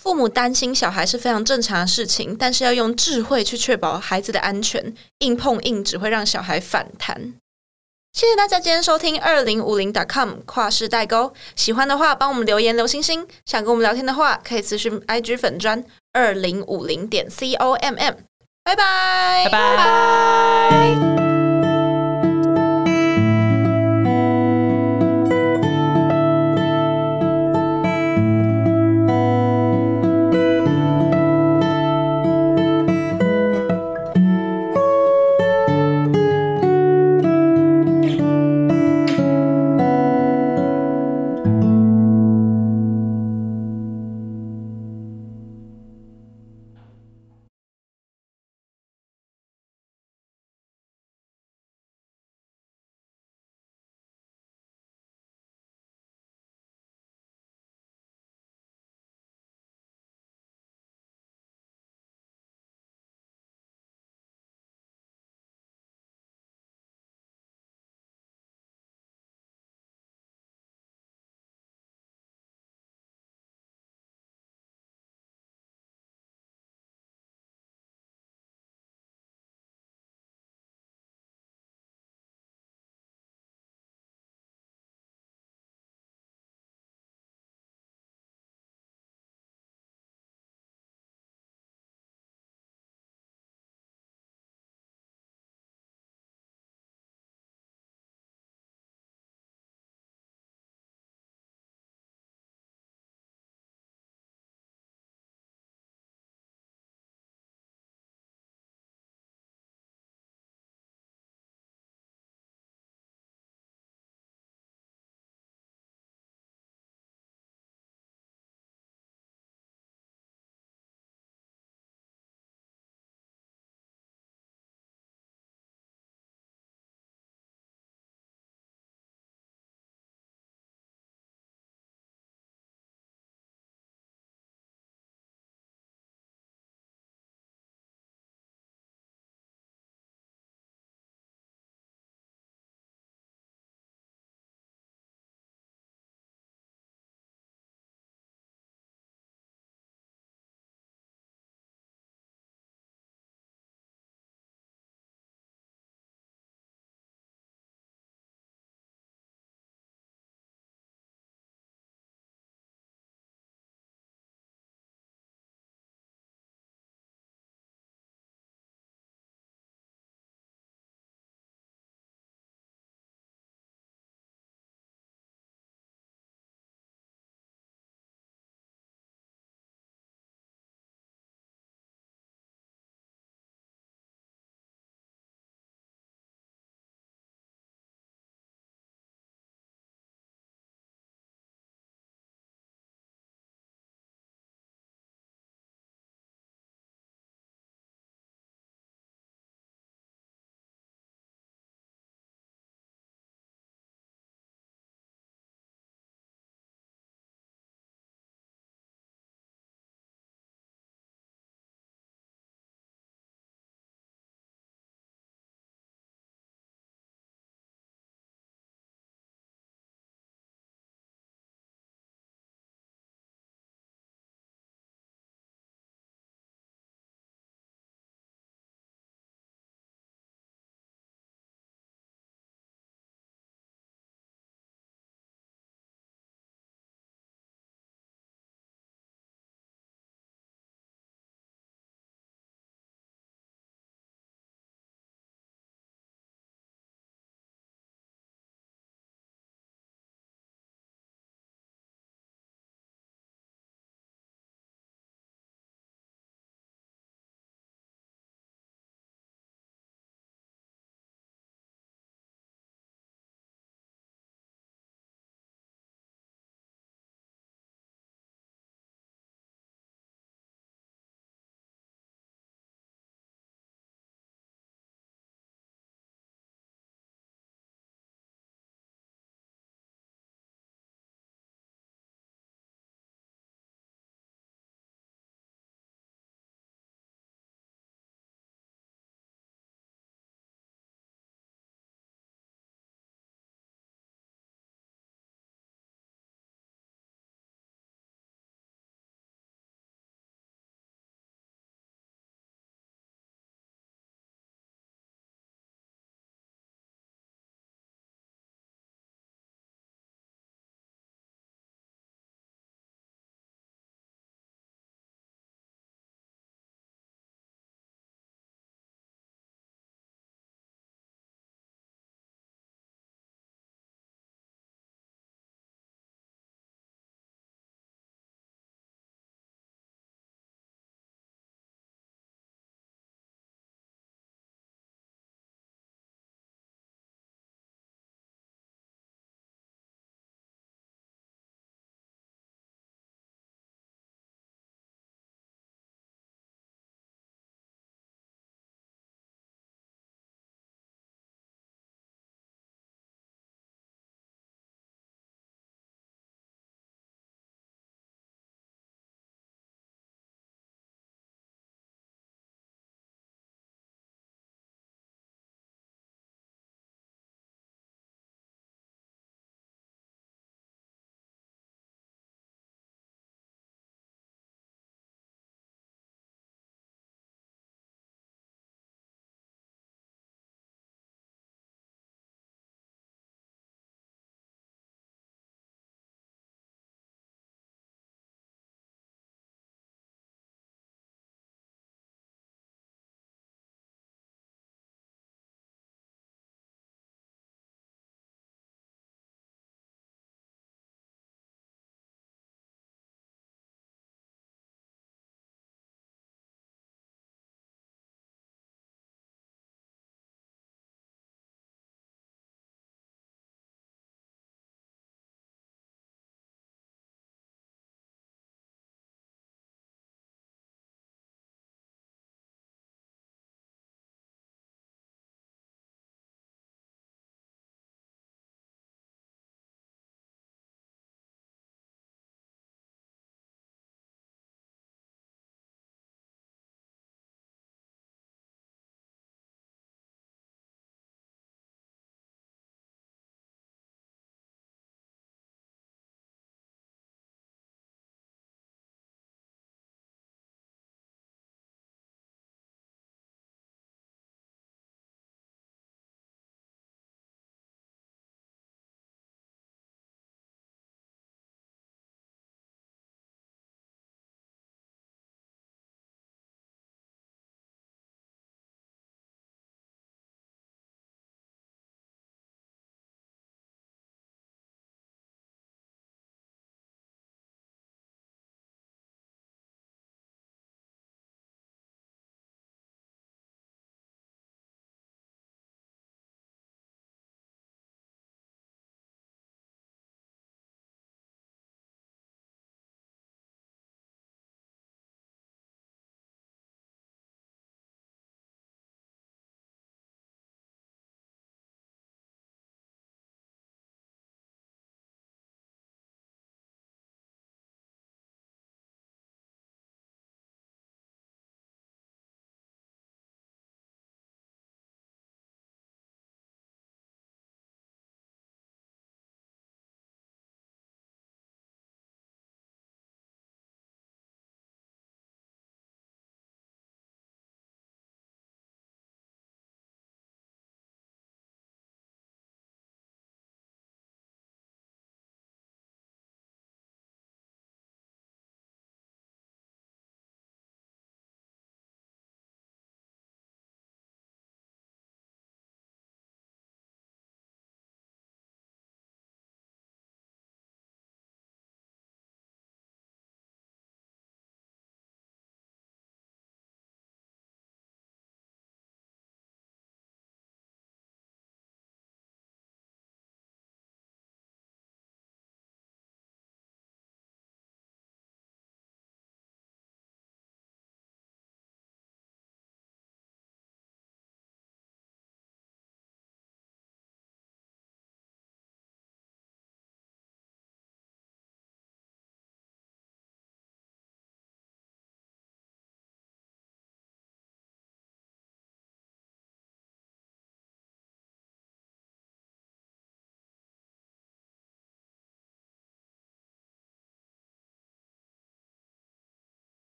[0.00, 4.94] 父母担心小孩是非常正常的事情，但是要用智慧去确保孩子的安全。
[5.18, 7.34] 硬碰硬只会让小孩反弹。
[8.12, 11.32] 谢谢大家今天收听二零五零 .com 跨世代沟。
[11.56, 13.26] 喜欢的话，帮我们留言留星星。
[13.46, 15.82] 想跟我们聊天的话，可以咨询 IG 粉专
[16.12, 18.14] 二零五零点 com。
[18.64, 21.41] 拜拜，拜拜。